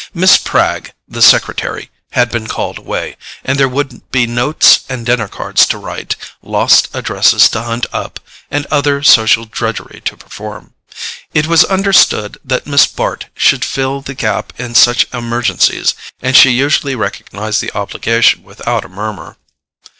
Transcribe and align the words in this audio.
Miss 0.15 0.37
Pragg, 0.37 0.93
the 1.07 1.21
secretary, 1.21 1.91
had 2.13 2.31
been 2.31 2.47
called 2.47 2.79
away, 2.79 3.15
and 3.45 3.59
there 3.59 3.69
would 3.69 4.09
be 4.09 4.25
notes 4.25 4.79
and 4.89 5.05
dinner 5.05 5.27
cards 5.27 5.67
to 5.67 5.77
write, 5.77 6.15
lost 6.41 6.87
addresses 6.95 7.47
to 7.49 7.61
hunt 7.61 7.85
up, 7.93 8.19
and 8.49 8.65
other 8.71 9.03
social 9.03 9.45
drudgery 9.45 10.01
to 10.05 10.17
perform. 10.17 10.73
It 11.35 11.45
was 11.45 11.63
understood 11.65 12.39
that 12.43 12.65
Miss 12.65 12.87
Bart 12.87 13.27
should 13.35 13.63
fill 13.63 14.01
the 14.01 14.15
gap 14.15 14.53
in 14.57 14.73
such 14.73 15.05
emergencies, 15.13 15.93
and 16.19 16.35
she 16.35 16.49
usually 16.49 16.95
recognized 16.95 17.61
the 17.61 17.71
obligation 17.73 18.41
without 18.41 18.83
a 18.83 18.89
murmur. 18.89 19.37